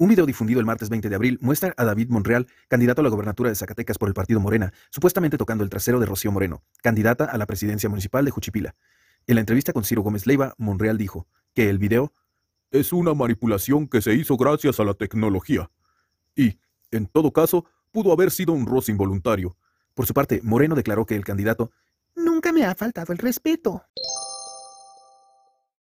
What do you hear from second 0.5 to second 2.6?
el martes 20 de abril muestra a David Monreal,